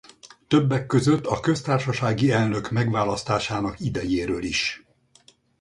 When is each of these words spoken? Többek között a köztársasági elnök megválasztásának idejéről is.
Többek 0.47 0.85
között 0.85 1.25
a 1.25 1.39
köztársasági 1.39 2.31
elnök 2.31 2.71
megválasztásának 2.71 3.79
idejéről 3.79 4.43
is. 4.43 4.85